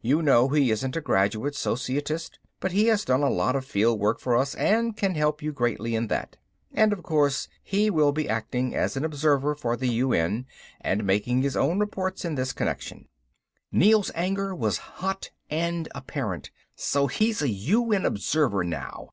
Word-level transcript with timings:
You 0.00 0.22
know 0.22 0.48
he 0.48 0.72
isn't 0.72 0.96
a 0.96 1.00
graduate 1.00 1.54
Societist, 1.54 2.40
but 2.58 2.72
he 2.72 2.86
has 2.86 3.04
done 3.04 3.22
a 3.22 3.30
lot 3.30 3.54
of 3.54 3.64
field 3.64 4.00
work 4.00 4.18
for 4.18 4.36
us 4.36 4.56
and 4.56 4.96
can 4.96 5.14
help 5.14 5.40
you 5.40 5.52
greatly 5.52 5.94
in 5.94 6.08
that. 6.08 6.36
And, 6.72 6.92
of 6.92 7.04
course, 7.04 7.46
he 7.62 7.88
will 7.88 8.10
be 8.10 8.28
acting 8.28 8.74
as 8.74 8.96
an 8.96 9.04
observer 9.04 9.54
for 9.54 9.76
the 9.76 9.88
UN, 9.88 10.46
and 10.80 11.04
making 11.04 11.42
his 11.42 11.56
own 11.56 11.78
reports 11.78 12.24
in 12.24 12.34
this 12.34 12.52
connection." 12.52 13.06
Neel's 13.70 14.10
anger 14.16 14.52
was 14.52 14.78
hot 14.98 15.30
and 15.48 15.86
apparent. 15.94 16.50
"So 16.74 17.06
he's 17.06 17.40
a 17.40 17.48
UN 17.48 18.04
observer 18.04 18.64
now. 18.64 19.10